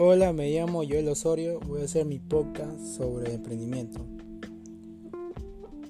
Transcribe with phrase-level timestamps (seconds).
[0.00, 3.98] Hola, me llamo Joel Osorio, voy a hacer mi podcast sobre emprendimiento.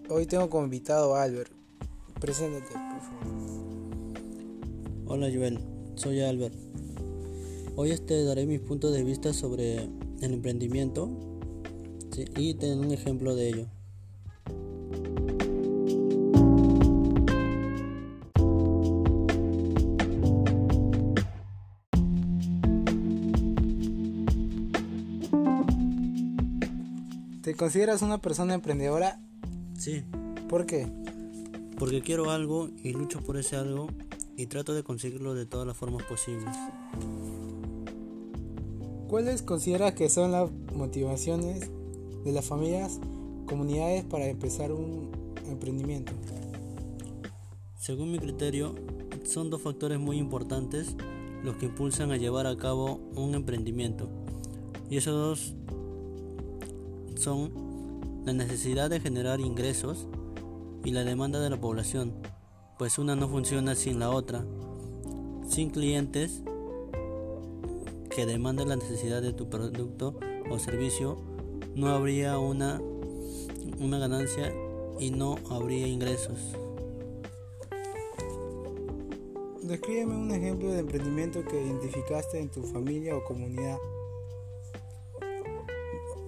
[0.09, 1.53] Hoy tengo como invitado a Albert.
[2.19, 3.43] Preséntate, por favor.
[5.09, 5.59] Hola Joel,
[5.95, 6.55] soy Albert.
[7.77, 9.77] Hoy este daré mis puntos de vista sobre
[10.23, 11.11] el emprendimiento
[12.35, 13.67] y tener un ejemplo de ello.
[27.49, 29.23] ¿Te consideras una persona emprendedora?
[29.75, 30.05] Sí,
[30.51, 30.87] ¿Por qué?
[31.79, 33.87] porque quiero algo y lucho por ese algo
[34.37, 36.55] y trato de conseguirlo de todas las formas posibles.
[39.09, 41.71] ¿Cuáles consideras que son las motivaciones
[42.23, 43.01] de las familias,
[43.47, 45.11] comunidades para empezar un
[45.49, 46.13] emprendimiento?
[47.79, 48.75] Según mi criterio,
[49.25, 50.97] son dos factores muy importantes
[51.43, 54.07] los que impulsan a llevar a cabo un emprendimiento.
[54.91, 55.55] Y esos dos
[57.19, 60.07] son la necesidad de generar ingresos
[60.85, 62.15] y la demanda de la población,
[62.79, 64.45] pues una no funciona sin la otra.
[65.49, 66.43] Sin clientes
[68.15, 70.19] que demanden la necesidad de tu producto
[70.51, 71.19] o servicio,
[71.75, 72.81] no habría una,
[73.81, 74.53] una ganancia
[75.01, 76.39] y no habría ingresos.
[79.63, 83.79] Descríbeme un ejemplo de emprendimiento que identificaste en tu familia o comunidad.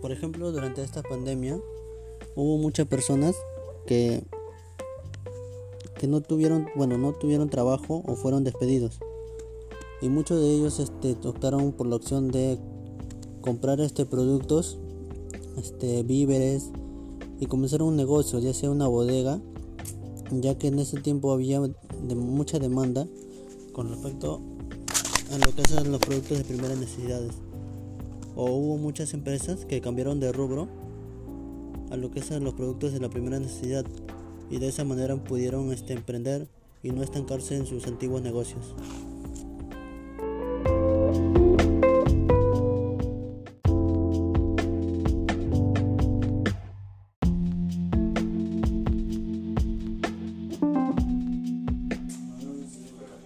[0.01, 1.61] Por ejemplo, durante esta pandemia
[2.35, 3.37] hubo muchas personas
[3.87, 4.23] que
[6.01, 8.99] que no tuvieron, bueno, no tuvieron trabajo o fueron despedidos.
[10.01, 12.59] Y muchos de ellos este, optaron por la opción de
[13.43, 14.79] comprar este productos,
[15.59, 16.71] este víveres
[17.39, 19.43] y comenzar un negocio, ya sea una bodega,
[20.33, 21.61] ya que en ese tiempo había
[22.17, 23.07] mucha demanda
[23.75, 24.41] con respecto
[25.35, 27.35] a lo que son los productos de primeras necesidades.
[28.37, 30.69] O hubo muchas empresas que cambiaron de rubro
[31.91, 33.85] a lo que son los productos de la primera necesidad
[34.51, 36.49] y de esa manera pudieron este, emprender
[36.83, 38.75] y no estancarse en sus antiguos negocios.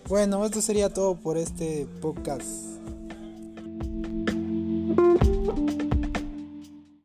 [0.08, 2.74] Bueno, esto sería todo por este podcast.
[4.96, 5.83] thank you